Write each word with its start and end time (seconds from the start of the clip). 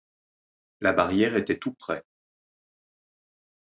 La 0.79 0.93
barrière 0.93 1.35
était 1.35 1.59
tout 1.59 1.73
près. 1.73 2.03